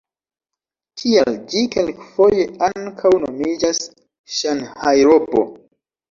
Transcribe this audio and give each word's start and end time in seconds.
Tial 0.99 1.35
ĝi 1.49 1.59
kelkfoje 1.75 2.45
ankaŭ 2.67 3.11
nomiĝas 3.25 3.81
Ŝanhajrobo. 4.39 5.45